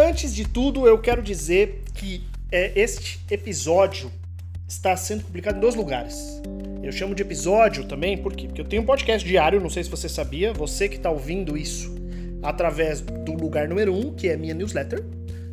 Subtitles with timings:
[0.00, 4.10] Antes de tudo, eu quero dizer que é, este episódio
[4.66, 6.40] está sendo publicado em dois lugares.
[6.82, 8.46] Eu chamo de episódio também, por quê?
[8.46, 11.54] Porque eu tenho um podcast diário, não sei se você sabia, você que está ouvindo
[11.54, 11.94] isso
[12.42, 15.04] através do lugar número um, que é minha newsletter.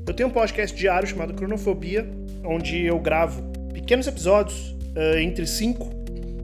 [0.07, 2.09] Eu tenho um podcast diário chamado Cronofobia,
[2.45, 5.97] onde eu gravo pequenos episódios, uh, entre 5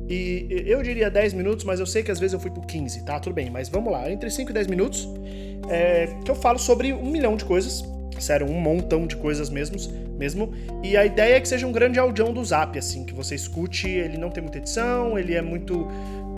[0.10, 3.06] e eu diria 10 minutos, mas eu sei que às vezes eu fui por 15,
[3.06, 3.18] tá?
[3.20, 5.08] Tudo bem, mas vamos lá, entre 5 e 10 minutos,
[5.70, 7.82] é, que eu falo sobre um milhão de coisas,
[8.24, 9.78] sério, um montão de coisas mesmo,
[10.18, 10.54] mesmo.
[10.84, 13.90] E a ideia é que seja um grande audião do Zap, assim, que você escute,
[13.90, 15.88] ele não tem muita edição, ele é muito.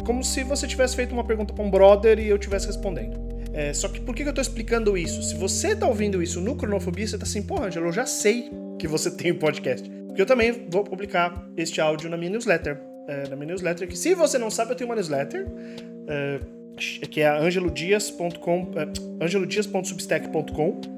[0.06, 3.36] Como se você tivesse feito uma pergunta para um brother e eu estivesse respondendo.
[3.54, 5.24] É, só que por que eu tô explicando isso?
[5.24, 8.52] Se você tá ouvindo isso no Cronofobia, você tá assim, pô, Angelo, eu já sei
[8.78, 9.90] que você tem um podcast.
[10.08, 12.78] Porque eu também vou publicar este áudio na minha newsletter.
[13.08, 15.48] É, na minha newsletter, que se você não sabe, eu tenho uma newsletter.
[16.08, 16.40] É,
[17.10, 20.95] que é angelodias.com, é, angelodias.substack.com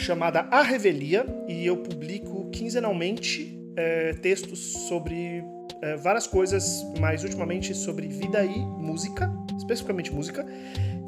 [0.00, 5.44] chamada A Revelia e eu publico quinzenalmente é, textos sobre
[5.82, 10.44] é, várias coisas, mas ultimamente sobre vida e música, especificamente música.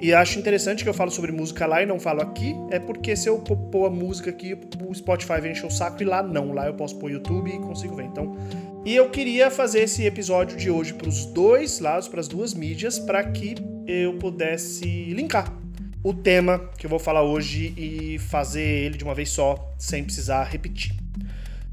[0.00, 3.14] E acho interessante que eu falo sobre música lá e não falo aqui, é porque
[3.14, 6.52] se eu pôr a música aqui, o Spotify vem encher o saco e lá não,
[6.52, 8.04] lá eu posso pôr YouTube e consigo ver.
[8.04, 8.36] Então,
[8.84, 12.52] e eu queria fazer esse episódio de hoje para os dois lados, para as duas
[12.52, 13.54] mídias, para que
[13.86, 15.61] eu pudesse linkar
[16.02, 20.02] o tema que eu vou falar hoje e fazer ele de uma vez só, sem
[20.02, 20.94] precisar repetir.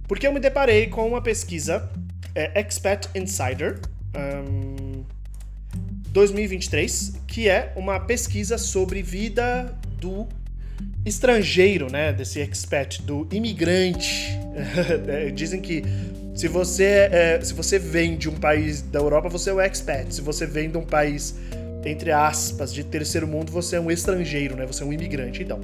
[0.07, 1.89] Porque eu me deparei com uma pesquisa
[2.35, 3.79] é, Expat Insider
[4.15, 5.03] um,
[6.11, 10.27] 2023, que é uma pesquisa sobre vida do
[11.05, 12.11] estrangeiro, né?
[12.11, 14.37] Desse expat, do imigrante.
[15.33, 15.83] Dizem que
[16.35, 20.13] se você, é, se você vem de um país da Europa, você é um expat.
[20.13, 21.35] Se você vem de um país
[21.85, 24.65] entre aspas, de terceiro mundo, você é um estrangeiro, né?
[24.65, 25.43] Você é um imigrante.
[25.43, 25.59] Então,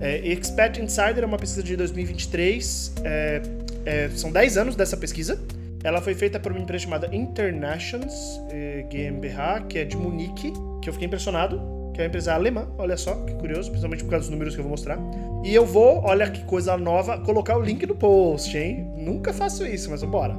[0.00, 2.92] é, Expat Insider é uma pesquisa de 2023.
[3.04, 3.42] É,
[3.84, 5.38] é, são 10 anos dessa pesquisa.
[5.82, 10.88] Ela foi feita por uma empresa chamada Internations é, GmbH, que é de Munique, que
[10.88, 11.60] eu fiquei impressionado,
[11.94, 14.60] que é uma empresa alemã, olha só, que curioso, principalmente por causa dos números que
[14.60, 14.98] eu vou mostrar.
[15.44, 18.92] E eu vou, olha que coisa nova, colocar o link no post, hein?
[18.96, 20.36] Nunca faço isso, mas vambora.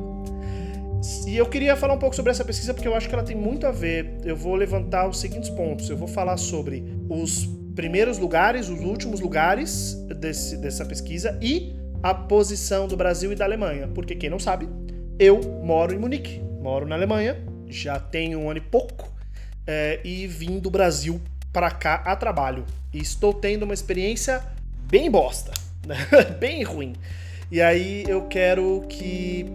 [1.28, 3.36] E eu queria falar um pouco sobre essa pesquisa porque eu acho que ela tem
[3.36, 4.18] muito a ver.
[4.24, 5.90] Eu vou levantar os seguintes pontos.
[5.90, 12.14] Eu vou falar sobre os primeiros lugares, os últimos lugares desse, dessa pesquisa e a
[12.14, 13.88] posição do Brasil e da Alemanha.
[13.88, 14.68] Porque quem não sabe,
[15.20, 17.38] eu moro em Munique, moro na Alemanha,
[17.68, 19.12] já tenho um ano e pouco
[19.66, 21.22] é, e vim do Brasil
[21.54, 22.66] para cá a trabalho.
[22.94, 24.42] E estou tendo uma experiência
[24.90, 25.52] bem bosta,
[26.40, 26.94] bem ruim.
[27.52, 29.46] E aí eu quero que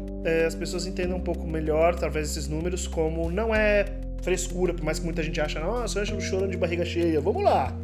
[0.46, 3.86] as pessoas entendam um pouco melhor, através desses números, como não é
[4.22, 7.20] frescura, por mais que muita gente ache, nossa, Ângelo chorando de barriga cheia.
[7.20, 7.76] Vamos lá.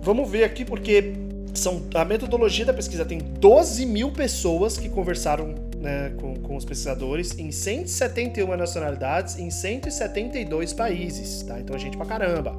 [0.00, 1.12] Vamos ver aqui, porque
[1.54, 6.64] são, a metodologia da pesquisa tem 12 mil pessoas que conversaram né, com, com os
[6.64, 11.60] pesquisadores em 171 nacionalidades em 172 países, tá?
[11.60, 12.54] Então a gente pra caramba.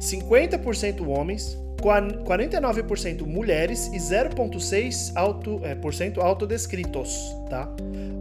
[0.00, 5.76] 50% homens, 49% mulheres e 0,6% auto, é,
[6.22, 7.68] autodescritos, tá?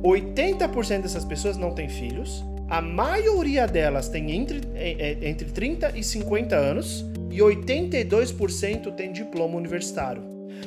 [0.04, 5.98] 80% dessas pessoas não têm filhos, a maioria delas tem entre, é, é, entre 30
[5.98, 10.24] e 50 anos e 82% tem diploma universitário.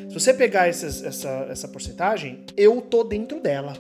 [0.09, 3.75] Se você pegar essas, essa, essa porcentagem, eu tô dentro dela.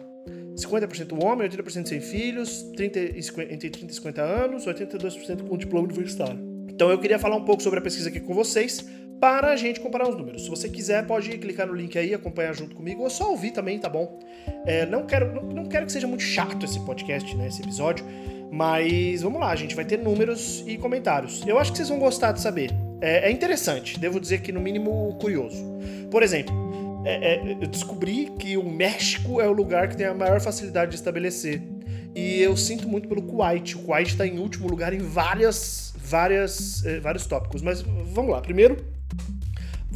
[0.56, 6.38] 50% homem, 80% sem filhos, 30 entre 30 e 50 anos, 82% com diploma universitário.
[6.69, 8.84] Então eu queria falar um pouco sobre a pesquisa aqui com vocês,
[9.21, 10.44] para a gente comparar os números.
[10.44, 13.78] Se você quiser, pode clicar no link aí, acompanhar junto comigo, ou só ouvir também,
[13.78, 14.19] tá bom?
[14.66, 18.05] É, não, quero, não, não, quero que seja muito chato esse podcast, né, esse episódio,
[18.50, 21.43] mas vamos lá, a gente vai ter números e comentários.
[21.47, 22.71] Eu acho que vocês vão gostar de saber.
[23.00, 25.65] É, é interessante, devo dizer que no mínimo curioso.
[26.10, 26.55] Por exemplo,
[27.05, 30.91] é, é, eu descobri que o México é o lugar que tem a maior facilidade
[30.91, 31.62] de estabelecer.
[32.15, 33.76] E eu sinto muito pelo Kuwait.
[33.76, 37.60] O Kuwait está em último lugar em várias, várias, é, vários tópicos.
[37.62, 38.41] Mas vamos lá.
[38.41, 38.95] Primeiro,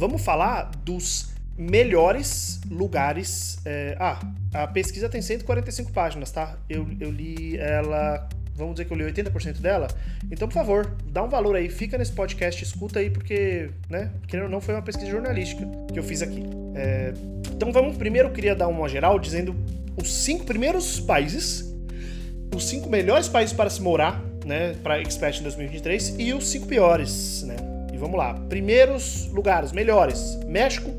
[0.01, 3.59] Vamos falar dos melhores lugares.
[3.63, 3.95] É...
[3.99, 4.19] Ah,
[4.51, 6.57] a pesquisa tem 145 páginas, tá?
[6.67, 8.27] Eu, eu li ela.
[8.55, 9.87] Vamos dizer que eu li 80% dela.
[10.31, 14.09] Então, por favor, dá um valor aí, fica nesse podcast, escuta aí, porque, né?
[14.27, 16.41] Querendo ou não, foi uma pesquisa jornalística que eu fiz aqui.
[16.73, 17.13] É...
[17.51, 19.55] Então, vamos primeiro, eu queria dar uma geral dizendo
[19.95, 21.71] os cinco primeiros países,
[22.55, 24.73] os cinco melhores países para se morar, né?
[24.81, 27.80] Para Expert em 2023 e os cinco piores, né?
[28.01, 28.33] Vamos lá.
[28.49, 30.89] Primeiros lugares, melhores: México,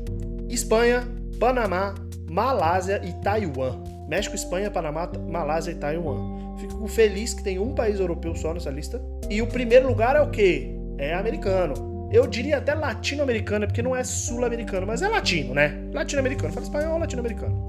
[0.49, 1.03] Espanha,
[1.39, 1.93] Panamá,
[2.29, 3.83] Malásia e Taiwan.
[4.07, 6.57] México, Espanha, Panamá, Malásia e Taiwan.
[6.57, 9.01] Fico feliz que tem um país europeu só nessa lista.
[9.29, 10.75] E o primeiro lugar é o quê?
[10.97, 12.09] É americano.
[12.11, 15.73] eu diria até latino-americana, porque não é sul-americano, mas é latino, né?
[15.91, 17.67] Latino-americano, fala espanhol, latino-americano.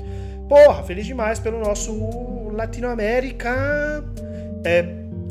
[0.48, 4.04] Porra, feliz demais pelo nosso Latinoamérica.
[4.64, 4.84] É,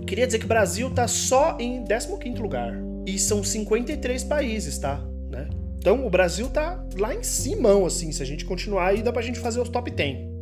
[0.08, 2.74] queria dizer que o Brasil tá só em 15 lugar.
[3.06, 5.04] E são 53 países, tá?
[5.30, 5.50] Né?
[5.78, 8.12] Então o Brasil tá lá em cima, assim.
[8.12, 10.34] Se a gente continuar aí, dá pra gente fazer os top 10.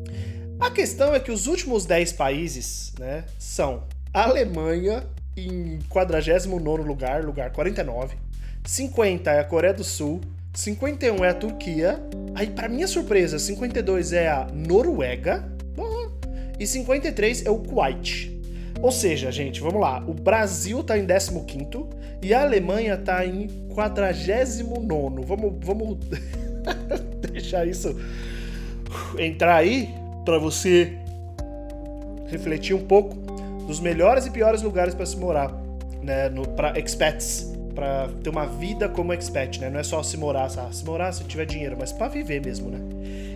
[0.59, 5.03] A questão é que os últimos 10 países, né, são Alemanha
[5.35, 8.15] em 49 lugar, lugar 49.
[8.63, 10.21] 50 é a Coreia do Sul,
[10.53, 11.99] 51 é a Turquia,
[12.35, 15.51] aí para minha surpresa, 52 é a Noruega
[16.59, 18.39] e 53 é o Kuwait.
[18.81, 21.85] Ou seja, gente, vamos lá, o Brasil tá em 15
[22.21, 25.23] e a Alemanha tá em 49.
[25.23, 25.97] Vamos, vamos
[27.31, 27.95] deixar isso
[29.17, 29.89] entrar aí
[30.25, 30.93] para você
[32.27, 33.15] refletir um pouco
[33.67, 35.51] dos melhores e piores lugares para se morar,
[36.01, 39.69] né, para expats para ter uma vida como expat, né?
[39.69, 42.79] Não é só se morar, se morar se tiver dinheiro, mas para viver mesmo, né?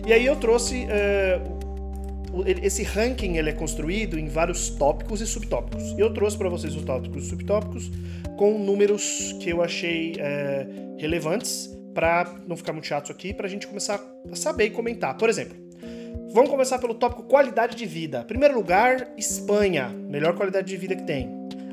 [0.06, 1.55] E aí eu trouxe uh,
[2.44, 5.94] esse ranking ele é construído em vários tópicos e subtópicos.
[5.98, 7.90] Eu trouxe para vocês os tópicos e subtópicos
[8.36, 13.46] com números que eu achei uh, relevantes para não ficar muito chato isso aqui, para
[13.46, 14.00] a gente começar
[14.30, 15.16] a saber e comentar.
[15.16, 15.56] Por exemplo,
[16.32, 18.22] vamos começar pelo tópico qualidade de vida.
[18.24, 21.30] Primeiro lugar, Espanha, melhor qualidade de vida que tem.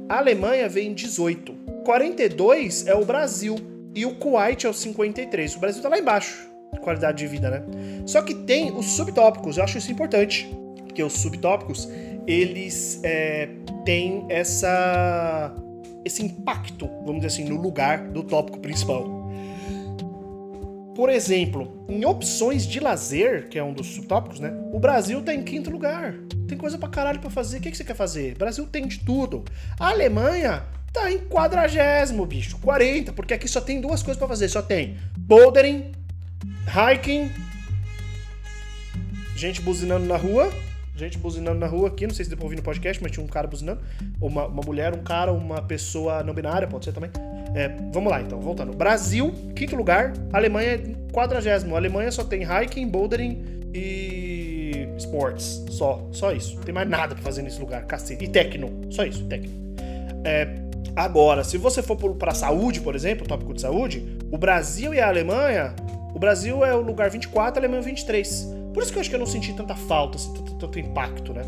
[0.07, 1.53] A Alemanha vem em 18.
[1.83, 3.55] 42 é o Brasil
[3.93, 5.55] e o Kuwait é o 53.
[5.55, 6.47] O Brasil tá lá embaixo,
[6.83, 7.63] qualidade de vida, né?
[8.05, 11.89] Só que tem os subtópicos, eu acho isso importante, porque os subtópicos
[12.27, 13.49] eles é,
[13.85, 15.53] têm essa
[16.05, 19.23] esse impacto, vamos dizer assim, no lugar do tópico principal.
[20.95, 24.53] Por exemplo, em opções de lazer, que é um dos subtópicos, né?
[24.71, 26.13] O Brasil tá em quinto lugar.
[26.47, 27.57] Tem coisa pra caralho pra fazer.
[27.57, 28.33] O que, que você quer fazer?
[28.33, 29.43] O Brasil tem de tudo.
[29.79, 32.59] A Alemanha tá em quadragésimo, bicho.
[32.59, 34.49] 40, porque aqui só tem duas coisas para fazer.
[34.49, 35.91] Só tem bouldering,
[36.67, 37.31] hiking,
[39.35, 40.51] gente buzinando na rua.
[40.95, 43.25] Gente buzinando na rua aqui, não sei se deu pra ouvir no podcast, mas tinha
[43.25, 43.81] um cara buzinando.
[44.21, 47.09] Uma, uma mulher, um cara, uma pessoa não binária, pode ser também.
[47.55, 48.73] É, vamos lá então, voltando.
[48.73, 50.13] Brasil, quinto lugar.
[50.31, 50.79] Alemanha,
[51.11, 51.75] quadragésimo.
[51.75, 53.43] Alemanha só tem hiking, bouldering
[53.73, 55.65] e sports.
[55.71, 56.57] Só, só isso.
[56.57, 58.25] Não tem mais nada pra fazer nesse lugar, cacete.
[58.25, 59.51] E tecno, só isso, tecno.
[60.23, 60.61] É,
[60.95, 65.07] Agora, se você for para saúde, por exemplo, tópico de saúde, o Brasil e a
[65.07, 65.73] Alemanha,
[66.23, 68.55] Brasil é o lugar 24, a Alemanha 23.
[68.73, 71.41] Por isso que eu acho que eu não senti tanta falta, assim, tanto, impacto, né?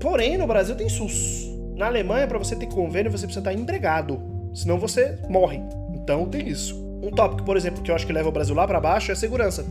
[0.00, 1.50] Porém, no Brasil tem SUS.
[1.76, 4.18] Na Alemanha, para você ter convênio, você precisa estar empregado,
[4.54, 5.60] senão você morre.
[5.92, 6.74] Então tem isso.
[7.02, 9.12] Um tópico, por exemplo, que eu acho que leva o Brasil lá para baixo é
[9.12, 9.66] a segurança.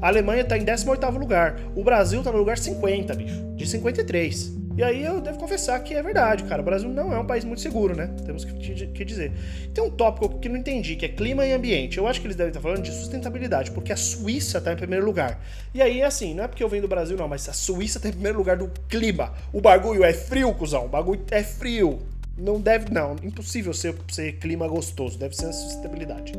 [0.00, 1.60] A Alemanha está em 18º lugar.
[1.76, 4.63] O Brasil está no lugar 50, bicho, de 53.
[4.76, 6.60] E aí eu devo confessar que é verdade, cara.
[6.60, 8.10] O Brasil não é um país muito seguro, né?
[8.26, 9.32] Temos que, dizer.
[9.72, 11.98] Tem um tópico que não entendi, que é clima e ambiente.
[11.98, 15.06] Eu acho que eles devem estar falando de sustentabilidade, porque a Suíça está em primeiro
[15.06, 15.40] lugar.
[15.72, 18.08] E aí, assim, não é porque eu venho do Brasil, não, mas a Suíça está
[18.08, 19.32] em primeiro lugar do clima.
[19.52, 20.86] O bagulho é frio, cuzão.
[20.86, 22.00] O bagulho é frio.
[22.36, 26.32] Não deve, não, impossível ser, ser clima gostoso, deve ser a sustentabilidade.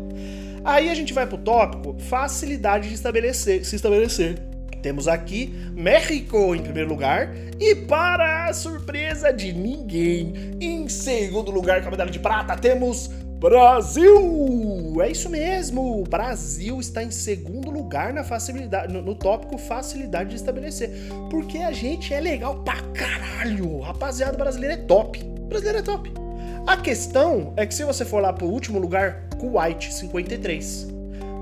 [0.62, 4.55] Aí a gente vai pro tópico facilidade de estabelecer, se estabelecer.
[4.86, 11.82] Temos aqui México em primeiro lugar e para a surpresa de ninguém, em segundo lugar
[11.82, 13.08] com a medalha de prata temos
[13.40, 15.02] Brasil!
[15.02, 16.01] É isso mesmo!
[16.01, 20.92] O Brasil está em segundo lugar na facilidade, no, no, tópico facilidade de estabelecer.
[21.32, 23.80] Porque a gente é legal pra caralho!
[23.80, 25.18] Rapaziada, brasileiro é top!
[25.50, 26.13] brasileiro é top!
[26.68, 30.88] A questão é que se você for lá pro último lugar, Kuwait, 53.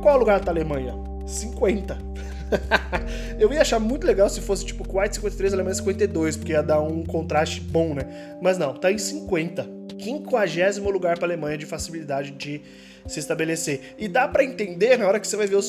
[0.01, 0.93] Qual é o lugar da Alemanha?
[1.27, 2.13] 50.
[3.39, 6.81] eu ia achar muito legal se fosse tipo Kuwait 53 Alemanha 52, porque ia dar
[6.81, 8.37] um contraste bom, né?
[8.41, 9.83] Mas não, tá em 50.
[9.99, 12.61] 50 lugar para Alemanha de facilidade de
[13.07, 13.95] se estabelecer.
[13.97, 15.65] E dá para entender na hora que você vai ver os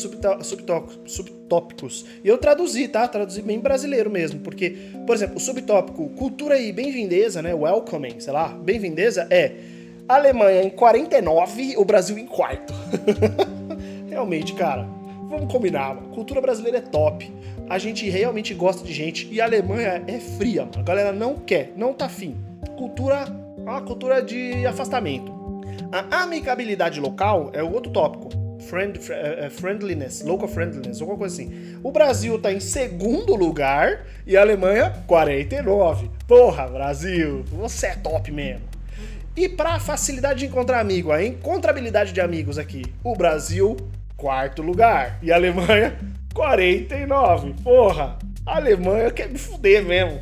[1.07, 2.07] subtópicos.
[2.23, 3.07] E eu traduzi, tá?
[3.09, 4.77] Traduzi bem brasileiro mesmo, porque,
[5.07, 7.55] por exemplo, o subtópico cultura e bem-vindeza, né?
[7.55, 9.53] Welcoming, sei lá, bem-vindeza é
[10.09, 12.73] Alemanha em 49, o Brasil em quarto.
[14.09, 15.04] Realmente, cara
[15.35, 17.33] vamos combinar, a cultura brasileira é top.
[17.69, 20.79] A gente realmente gosta de gente e a Alemanha é fria, mano.
[20.79, 22.37] A galera não quer, não tá afim.
[22.77, 23.27] Cultura,
[23.57, 25.33] uma cultura de afastamento.
[25.91, 28.31] A amigabilidade local é o outro tópico.
[28.61, 31.79] Friend, uh, friendliness, local friendliness, alguma coisa assim.
[31.83, 36.11] O Brasil tá em segundo lugar e a Alemanha 49.
[36.27, 38.67] Porra, Brasil, você é top mesmo.
[39.37, 43.77] E para facilidade de encontrar amigo, a encontrabilidade de amigos aqui, o Brasil
[44.17, 45.19] quarto lugar.
[45.23, 45.99] E a Alemanha,
[46.35, 47.55] 49.
[47.63, 50.21] Porra, a Alemanha quer me fuder mesmo.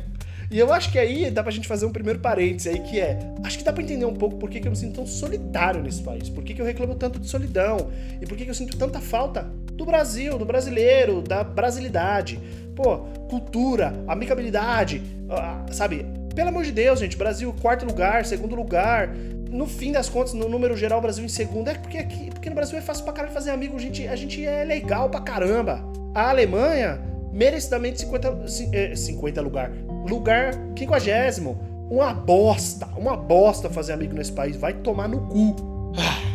[0.53, 3.17] E eu acho que aí dá pra gente fazer um primeiro parênteses aí, que é,
[3.43, 5.81] acho que dá pra entender um pouco por que, que eu me sinto tão solitário
[5.81, 7.89] nesse país, por que, que eu reclamo tanto de solidão,
[8.21, 9.41] e por que, que eu sinto tanta falta
[9.73, 12.39] do Brasil, do brasileiro, da brasilidade.
[12.75, 16.05] Pô, cultura, amigabilidade, ah, sabe?
[16.35, 19.09] Pelo amor de Deus, gente, Brasil, quarto lugar, segundo lugar.
[19.53, 21.69] No fim das contas, no número geral, o Brasil em segundo.
[21.69, 24.15] É porque aqui, porque no Brasil é fácil pra caralho fazer amigo, a gente, a
[24.15, 25.85] gente é legal pra caramba.
[26.15, 26.99] A Alemanha,
[27.31, 28.47] merecidamente 50,
[28.95, 29.71] 50 é, lugar.
[30.09, 31.73] Lugar 50.
[31.87, 34.57] Uma bosta, uma bosta fazer amigo nesse país.
[34.57, 35.55] Vai tomar no cu.
[35.99, 36.33] Ah.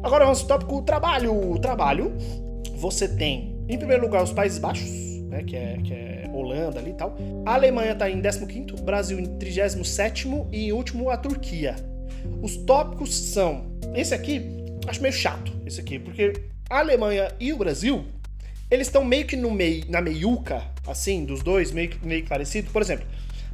[0.00, 1.58] Agora vamos pro tópico trabalho.
[1.58, 2.12] Trabalho.
[2.76, 4.88] Você tem, em primeiro lugar, os Países Baixos,
[5.28, 7.16] né, que, é, que é Holanda ali e tal.
[7.44, 11.74] A Alemanha tá em 15º, Brasil em 37º e em último a Turquia.
[12.40, 13.72] Os tópicos são...
[13.94, 14.42] Esse aqui,
[14.86, 16.32] acho meio chato, esse aqui, porque
[16.68, 18.04] a Alemanha e o Brasil
[18.72, 22.70] eles estão meio que no meio, na meiuca, assim, dos dois, meio, meio parecido.
[22.70, 23.06] Por exemplo,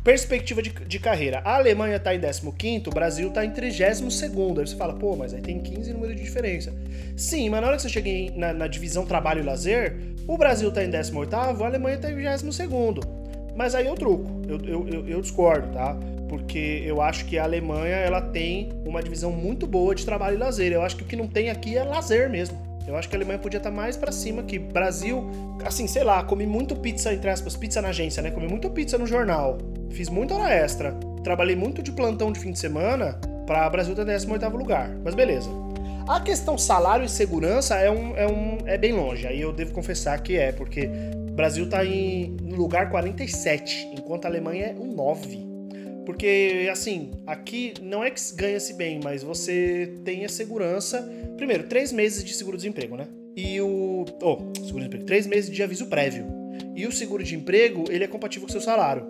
[0.04, 1.40] perspectiva de, de carreira.
[1.44, 3.90] A Alemanha está em 15, o Brasil está em 32.
[3.90, 6.72] Aí você fala, pô, mas aí tem 15 números de diferença.
[7.16, 9.96] Sim, mas na hora que você chega em, na, na, divisão trabalho e lazer,
[10.28, 12.42] o Brasil está em 18, a Alemanha está em 22.
[13.56, 15.98] Mas aí eu truco, eu, eu, eu, eu discordo, tá?
[16.28, 20.38] Porque eu acho que a Alemanha ela tem uma divisão muito boa de trabalho e
[20.38, 20.72] lazer.
[20.72, 22.58] Eu acho que o que não tem aqui é lazer mesmo.
[22.86, 25.28] Eu acho que a Alemanha podia estar mais para cima que Brasil,
[25.64, 28.30] assim, sei lá, comi muito pizza entre aspas, pizza na agência, né?
[28.30, 29.58] Comi muito pizza no jornal.
[29.90, 30.92] Fiz muita hora extra.
[31.22, 34.90] Trabalhei muito de plantão de fim de semana para Brasil ter 18 lugar.
[35.04, 35.50] Mas beleza.
[36.08, 39.26] A questão salário e segurança é, um, é, um, é bem longe.
[39.26, 40.88] Aí eu devo confessar que é, porque
[41.32, 45.57] Brasil tá em lugar 47, enquanto a Alemanha é um 9.
[46.08, 51.06] Porque, assim, aqui não é que ganha-se bem, mas você tem a segurança.
[51.36, 53.06] Primeiro, três meses de seguro-desemprego, né?
[53.36, 54.06] E o.
[54.22, 55.04] Oh, seguro-desemprego.
[55.04, 56.24] Três meses de aviso prévio.
[56.74, 59.06] E o seguro de emprego, ele é compatível com o seu salário.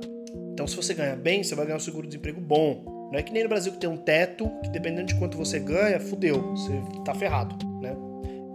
[0.53, 2.83] Então, se você ganha bem, você vai ganhar um seguro-desemprego bom.
[3.13, 5.61] Não é que nem no Brasil que tem um teto, que dependendo de quanto você
[5.61, 6.51] ganha, fudeu.
[6.51, 6.73] Você
[7.05, 7.95] tá ferrado, né?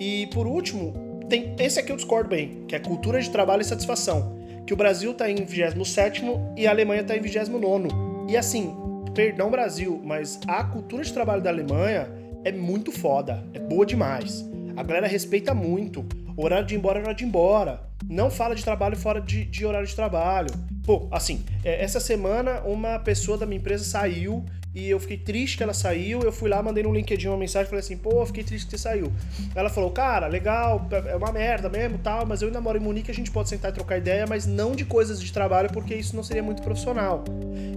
[0.02, 3.66] E por último, tem esse aqui eu discordo bem, que é cultura de trabalho e
[3.66, 4.38] satisfação.
[4.68, 6.24] Que o Brasil tá em 27
[6.58, 8.13] e a Alemanha tá em 29.
[8.28, 8.76] E assim,
[9.14, 12.10] perdão Brasil, mas a cultura de trabalho da Alemanha
[12.44, 14.46] é muito foda, é boa demais.
[14.76, 16.06] A galera respeita muito.
[16.36, 17.82] Horário de ir embora é hora de ir embora.
[18.10, 20.50] Não fala de trabalho fora de, de horário de trabalho.
[20.84, 24.44] Pô, assim, é, essa semana uma pessoa da minha empresa saiu
[24.76, 26.22] e eu fiquei triste que ela saiu.
[26.22, 28.78] Eu fui lá, mandei no LinkedIn uma mensagem, falei assim, pô, fiquei triste que você
[28.78, 29.12] saiu.
[29.54, 33.12] Ela falou, cara, legal, é uma merda mesmo, tal, mas eu ainda moro em Munique,
[33.12, 36.16] a gente pode sentar e trocar ideia, mas não de coisas de trabalho, porque isso
[36.16, 37.24] não seria muito profissional.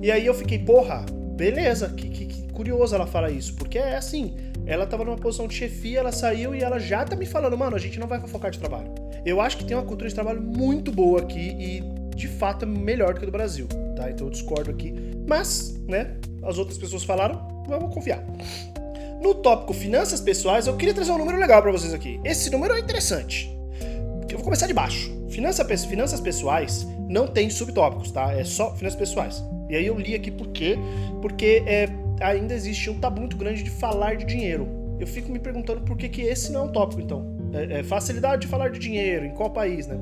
[0.03, 1.05] E aí eu fiquei, porra,
[1.37, 4.35] beleza, que, que, que curioso ela fala isso, porque é assim,
[4.67, 7.77] ela tava numa posição de chefia, ela saiu e ela já tá me falando, mano,
[7.77, 8.93] a gente não vai focar de trabalho.
[9.25, 11.83] Eu acho que tem uma cultura de trabalho muito boa aqui e
[12.17, 14.11] de fato é melhor do que a do Brasil, tá?
[14.11, 14.95] Então eu discordo aqui.
[15.27, 18.25] Mas, né, as outras pessoas falaram, vamos confiar.
[19.21, 22.21] No tópico finanças pessoais, eu queria trazer um número legal para vocês aqui.
[22.23, 23.51] Esse número é interessante.
[24.31, 25.11] Eu vou começar de baixo.
[25.29, 28.33] Finança, finanças pessoais não tem subtópicos, tá?
[28.33, 29.43] É só finanças pessoais.
[29.69, 30.79] E aí eu li aqui por quê?
[31.21, 31.89] Porque é,
[32.21, 34.69] ainda existe um tabu muito grande de falar de dinheiro.
[34.99, 37.37] Eu fico me perguntando por que, que esse não é um tópico, então.
[37.53, 39.97] É, é facilidade de falar de dinheiro, em qual país, né?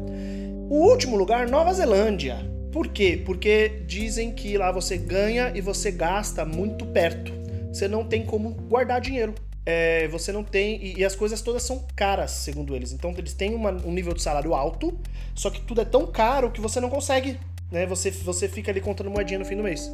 [0.69, 2.54] O último lugar, Nova Zelândia.
[2.75, 3.23] Por quê?
[3.25, 7.33] Porque dizem que lá você ganha e você gasta muito perto.
[7.73, 9.33] Você não tem como guardar dinheiro.
[9.65, 10.85] É, você não tem.
[10.85, 12.91] E, e, as coisas todas são caras, segundo eles.
[12.91, 14.99] Então eles têm uma, um nível de salário alto,
[15.37, 17.39] só que tudo é tão caro que você não consegue.
[17.71, 17.87] Né?
[17.87, 19.89] Você, você fica ali contando moedinha no fim do mês.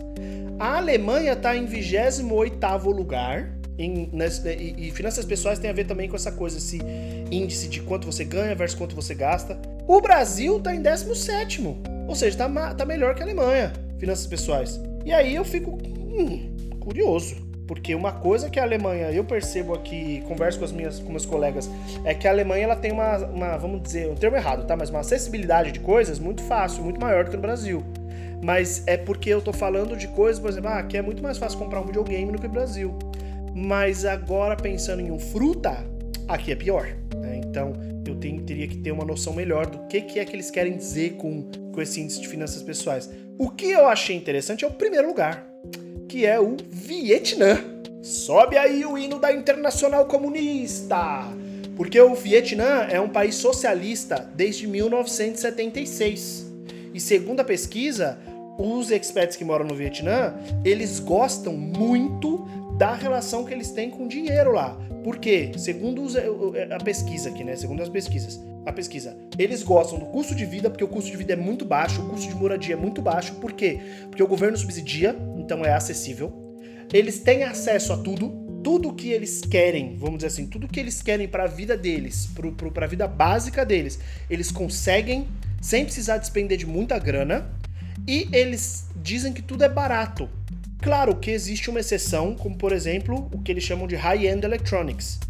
[0.59, 3.61] A Alemanha está em 28 lugar.
[3.79, 6.79] Em, nesse, e, e finanças pessoais tem a ver também com essa coisa, esse
[7.31, 9.61] índice de quanto você ganha versus quanto você gasta.
[9.87, 12.00] O Brasil está em 17.
[12.11, 14.81] Ou seja, está tá melhor que a Alemanha, finanças pessoais.
[15.05, 17.37] E aí eu fico hum, curioso.
[17.69, 21.25] Porque uma coisa que a Alemanha, eu percebo aqui, converso com, as minhas, com meus
[21.25, 21.71] colegas,
[22.05, 24.76] é que a Alemanha ela tem uma, uma, vamos dizer, um termo errado, tá?
[24.76, 27.81] Mas uma acessibilidade de coisas muito fácil, muito maior do que no Brasil.
[28.43, 31.38] Mas é porque eu tô falando de coisas, por exemplo, ah, aqui é muito mais
[31.38, 32.93] fácil comprar um videogame do que no Brasil.
[33.55, 35.76] Mas agora pensando em um fruta,
[36.26, 36.88] aqui é pior.
[37.14, 37.40] Né?
[37.45, 37.73] Então
[38.07, 40.76] eu tenho, teria que ter uma noção melhor do que, que é que eles querem
[40.76, 43.11] dizer com, com esse índice de finanças pessoais.
[43.38, 45.50] O que eu achei interessante é o primeiro lugar
[46.11, 47.57] que é o Vietnã.
[48.02, 51.23] Sobe aí o hino da Internacional Comunista!
[51.76, 56.50] Porque o Vietnã é um país socialista desde 1976.
[56.92, 58.19] E segundo a pesquisa,
[58.59, 62.45] os expats que moram no Vietnã, eles gostam muito
[62.81, 64.71] da relação que eles têm com o dinheiro lá.
[65.05, 65.53] Por quê?
[65.59, 67.55] Segundo os, a pesquisa aqui, né?
[67.55, 68.41] Segundo as pesquisas.
[68.65, 69.15] A pesquisa.
[69.39, 72.09] Eles gostam do custo de vida, porque o custo de vida é muito baixo, o
[72.09, 73.35] custo de moradia é muito baixo.
[73.35, 73.79] Por quê?
[74.09, 76.57] Porque o governo subsidia, então é acessível.
[76.91, 78.31] Eles têm acesso a tudo,
[78.65, 82.31] tudo que eles querem, vamos dizer assim, tudo que eles querem para a vida deles,
[82.73, 83.99] para a vida básica deles,
[84.31, 85.29] eles conseguem
[85.61, 87.47] sem precisar despender de muita grana
[88.09, 90.31] e eles dizem que tudo é barato.
[90.81, 95.21] Claro que existe uma exceção, como por exemplo o que eles chamam de high-end electronics.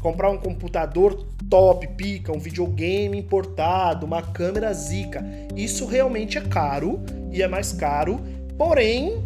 [0.00, 5.24] Comprar um computador top, pica, um videogame importado, uma câmera zica.
[5.56, 7.00] Isso realmente é caro
[7.32, 8.20] e é mais caro,
[8.56, 9.24] porém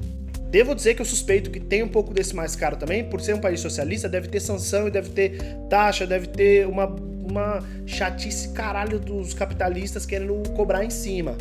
[0.53, 3.35] Devo dizer que eu suspeito que tem um pouco desse mais caro também, por ser
[3.35, 8.51] um país socialista, deve ter sanção e deve ter taxa, deve ter uma, uma chatice
[8.51, 11.39] caralho dos capitalistas querendo cobrar em cima.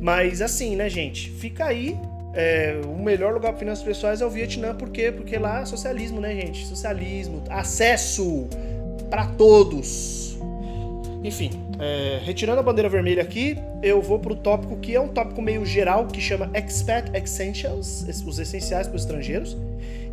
[0.00, 1.30] Mas assim, né, gente?
[1.30, 1.94] Fica aí.
[2.38, 5.10] É, o melhor lugar para finanças pessoais é o Vietnã, por quê?
[5.10, 6.64] Porque lá é socialismo, né, gente?
[6.66, 8.46] Socialismo, acesso
[9.10, 10.38] para todos.
[11.24, 15.08] Enfim, é, retirando a bandeira vermelha aqui, eu vou para o tópico que é um
[15.08, 19.56] tópico meio geral que chama Expat Essentials, os essenciais para os estrangeiros.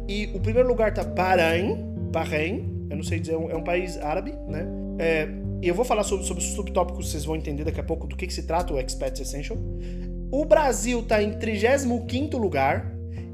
[0.08, 1.78] E o primeiro lugar tá Bahrein,
[2.12, 4.66] Bahrein, eu não sei dizer, é um, é um país árabe, né?
[4.98, 5.28] É,
[5.62, 8.16] e eu vou falar sobre, sobre os subtópicos, vocês vão entender daqui a pouco do
[8.16, 9.58] que, que se trata o Expat Essential.
[10.36, 12.92] O Brasil tá em 35 lugar.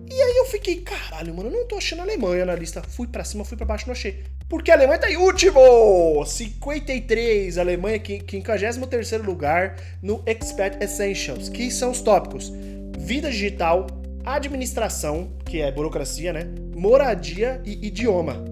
[0.08, 2.84] E aí eu fiquei, caralho, mano, eu não tô achando a Alemanha na lista.
[2.84, 4.22] Fui para cima, fui para baixo, não achei.
[4.48, 6.24] Porque a Alemanha tá em último!
[6.24, 12.54] 53, a Alemanha em 53 lugar no Expert Essentials, que são os tópicos:
[13.00, 13.88] vida digital,
[14.24, 16.54] administração, que é burocracia, né?
[16.76, 18.46] Moradia e idioma.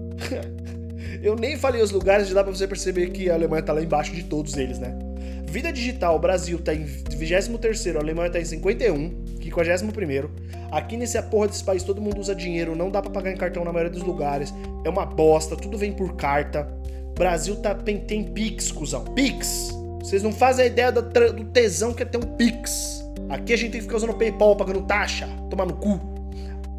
[1.22, 3.80] Eu nem falei os lugares, já dá pra você perceber que a Alemanha tá lá
[3.80, 5.09] embaixo de todos eles, né?
[5.50, 10.30] Vida digital, o Brasil tá em 23, a Alemanha tá em 51, 51.
[10.70, 13.64] Aqui nessa porra desse país todo mundo usa dinheiro, não dá para pagar em cartão
[13.64, 14.54] na maioria dos lugares.
[14.84, 16.72] É uma bosta, tudo vem por carta.
[17.18, 19.04] Brasil tá, tem, tem Pix, cuzão.
[19.06, 19.70] Pix!
[19.98, 23.04] Vocês não fazem a ideia do, do tesão que é ter um Pix.
[23.28, 25.98] Aqui a gente tem que ficar usando PayPal, pagando taxa, tomar no cu.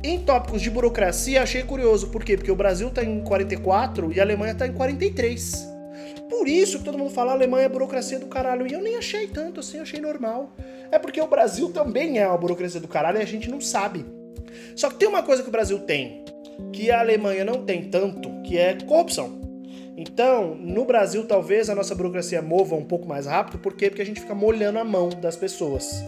[0.02, 2.08] Em tópicos de burocracia, achei curioso.
[2.08, 2.38] Por quê?
[2.38, 5.71] Porque o Brasil tá em 44 e a Alemanha tá em 43.
[6.32, 8.66] Por isso que todo mundo fala Alemanha é burocracia do caralho.
[8.66, 10.56] E eu nem achei tanto assim, achei normal.
[10.90, 14.06] É porque o Brasil também é uma burocracia do caralho e a gente não sabe.
[14.74, 16.24] Só que tem uma coisa que o Brasil tem,
[16.72, 19.42] que a Alemanha não tem tanto, que é corrupção.
[19.98, 23.90] Então, no Brasil, talvez a nossa burocracia mova um pouco mais rápido, por quê?
[23.90, 26.02] Porque a gente fica molhando a mão das pessoas.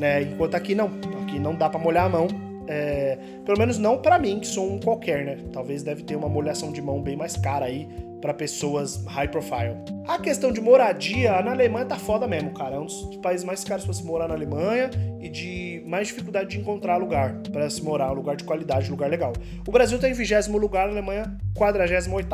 [0.00, 0.22] Né?
[0.22, 0.90] Enquanto aqui não.
[1.22, 2.26] Aqui não dá para molhar a mão.
[2.70, 3.18] É...
[3.44, 5.38] pelo menos não para mim, que sou um qualquer, né?
[5.52, 7.88] Talvez deve ter uma molhação de mão bem mais cara aí
[8.20, 9.76] para pessoas high profile.
[10.06, 12.76] A questão de moradia, na Alemanha tá foda mesmo, cara.
[12.76, 16.50] É um dos países mais caros para se morar na Alemanha e de mais dificuldade
[16.50, 19.32] de encontrar lugar para se morar, lugar de qualidade, lugar legal.
[19.66, 22.28] O Brasil tá em 20 lugar, a Alemanha 48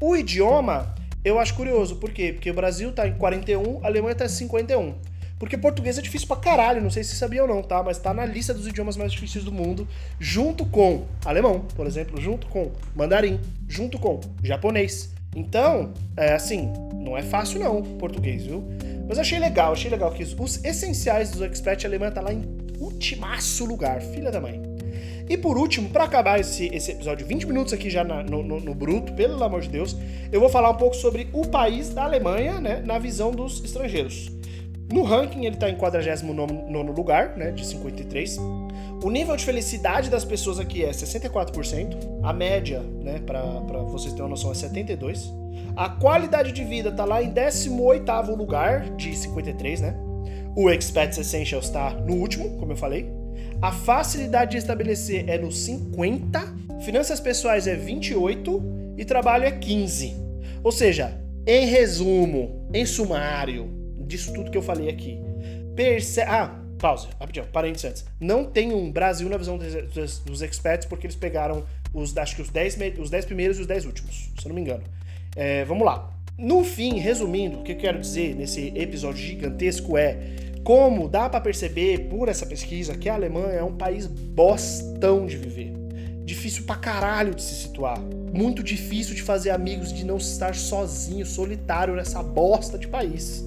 [0.00, 2.32] O idioma, eu acho curioso, por quê?
[2.32, 4.94] Porque o Brasil tá em 41, a Alemanha tá em 51.
[5.42, 7.82] Porque português é difícil pra caralho, não sei se sabia ou não, tá?
[7.82, 9.88] Mas tá na lista dos idiomas mais difíceis do mundo,
[10.20, 15.12] junto com alemão, por exemplo, junto com mandarim, junto com japonês.
[15.34, 18.62] Então, é assim, não é fácil não, português, viu?
[19.08, 22.44] Mas achei legal, achei legal que os essenciais do Expert Alemanha tá lá em
[22.78, 24.62] ultimaço lugar, filha da mãe.
[25.28, 28.60] E por último, para acabar esse, esse episódio, 20 minutos aqui já na, no, no,
[28.60, 29.96] no, bruto, pelo amor de Deus,
[30.30, 34.30] eu vou falar um pouco sobre o país da Alemanha, né, na visão dos estrangeiros.
[34.92, 38.38] No ranking, ele está em 49 lugar, né, de 53.
[39.02, 41.96] O nível de felicidade das pessoas aqui é 64%.
[42.22, 43.42] A média, né, para
[43.84, 45.16] vocês terem uma noção, é 72%.
[45.74, 49.96] A qualidade de vida está lá em 18º lugar, de 53, né?
[50.54, 53.10] O Expats Essentials está no último, como eu falei.
[53.62, 56.38] A facilidade de estabelecer é no 50.
[56.82, 58.62] Finanças pessoais é 28
[58.98, 60.14] e trabalho é 15.
[60.62, 63.81] Ou seja, em resumo, em sumário,
[64.12, 65.18] disso tudo que eu falei aqui.
[65.74, 68.04] Perce ah, pausa, rapidinho, parênteses antes.
[68.20, 72.36] Não tem um Brasil na visão dos, dos, dos experts, porque eles pegaram os, acho
[72.36, 74.82] que os 10, os 10 primeiros e os 10 últimos, se eu não me engano.
[75.34, 76.10] É, vamos lá.
[76.36, 80.18] No fim, resumindo, o que eu quero dizer nesse episódio gigantesco é
[80.64, 85.36] como dá para perceber por essa pesquisa que a Alemanha é um país bostão de
[85.36, 85.72] viver.
[86.24, 87.98] Difícil pra caralho de se situar.
[88.32, 93.44] Muito difícil de fazer amigos, de não estar sozinho, solitário nessa bosta de país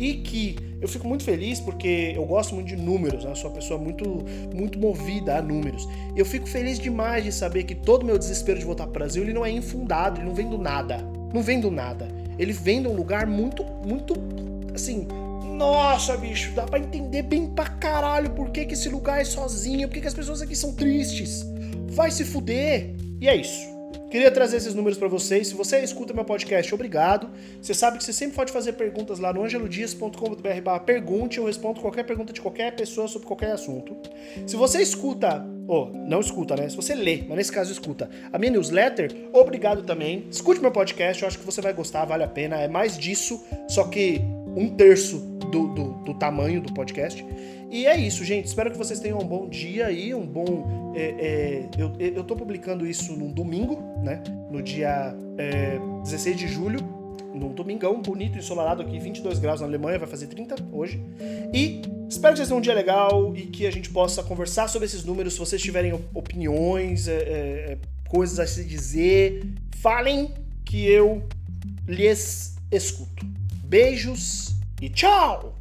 [0.00, 3.34] e que eu fico muito feliz porque eu gosto muito de números, né?
[3.34, 5.86] sou uma pessoa muito, muito movida a números.
[6.16, 9.22] Eu fico feliz demais de saber que todo meu desespero de voltar para o Brasil
[9.22, 11.06] ele não é infundado, ele não vem do nada.
[11.34, 12.08] Não vem do nada.
[12.38, 14.14] Ele vem de um lugar muito, muito,
[14.74, 15.06] assim,
[15.54, 19.86] nossa, bicho, dá para entender bem pra caralho por que, que esse lugar é sozinho,
[19.86, 21.44] por que, que as pessoas aqui são tristes.
[21.90, 22.94] Vai se fuder.
[23.20, 23.79] E é isso.
[24.10, 25.46] Queria trazer esses números para vocês.
[25.46, 27.30] Se você escuta meu podcast, obrigado.
[27.62, 32.04] Você sabe que você sempre pode fazer perguntas lá no angelodias.com.br pergunte, eu respondo qualquer
[32.04, 33.96] pergunta de qualquer pessoa sobre qualquer assunto.
[34.48, 36.68] Se você escuta, ou oh, não escuta, né?
[36.68, 40.26] Se você lê, mas nesse caso escuta, a minha newsletter, obrigado também.
[40.28, 42.56] Escute meu podcast, eu acho que você vai gostar, vale a pena.
[42.56, 44.20] É mais disso, só que
[44.56, 45.18] um terço
[45.50, 47.24] do, do, do tamanho do podcast.
[47.70, 48.46] E é isso, gente.
[48.46, 50.92] Espero que vocês tenham um bom dia aí, um bom.
[50.96, 54.22] É, é, eu, eu tô publicando isso num domingo, né?
[54.50, 56.80] No dia é, 16 de julho.
[57.32, 61.00] Num domingão bonito, ensolarado aqui, 22 graus na Alemanha, vai fazer 30 hoje.
[61.54, 64.86] E espero que vocês tenham um dia legal e que a gente possa conversar sobre
[64.86, 65.34] esses números.
[65.34, 67.78] Se vocês tiverem opiniões, é, é,
[68.08, 71.22] coisas a se dizer, falem que eu
[71.86, 73.24] lhes escuto.
[73.64, 75.59] Beijos e tchau!